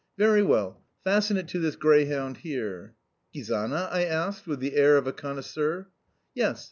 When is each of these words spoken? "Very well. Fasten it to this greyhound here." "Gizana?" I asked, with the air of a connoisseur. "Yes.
"Very 0.17 0.41
well. 0.41 0.81
Fasten 1.03 1.37
it 1.37 1.47
to 1.49 1.59
this 1.59 1.75
greyhound 1.75 2.37
here." 2.37 2.95
"Gizana?" 3.35 3.87
I 3.91 4.05
asked, 4.05 4.47
with 4.47 4.59
the 4.59 4.75
air 4.75 4.97
of 4.97 5.05
a 5.05 5.13
connoisseur. 5.13 5.89
"Yes. 6.33 6.59